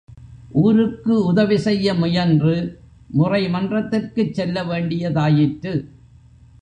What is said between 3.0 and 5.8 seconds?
முறை மன்றத்துக்குச் செல்ல வேண்டியதாயிற்று.